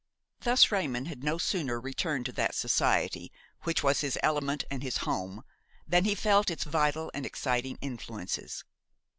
Thus 0.39 0.71
Raymon 0.71 1.05
had 1.05 1.23
no 1.23 1.37
sooner 1.37 1.79
returned 1.79 2.25
to 2.25 2.31
that 2.31 2.55
society, 2.55 3.31
which 3.65 3.83
was 3.83 4.01
his 4.01 4.17
element 4.23 4.63
and 4.71 4.81
his 4.81 4.97
home, 5.05 5.43
than 5.87 6.05
he 6.05 6.15
felt 6.15 6.49
its 6.49 6.63
vital 6.63 7.11
and 7.13 7.23
exciting 7.23 7.77
influences. 7.83 8.63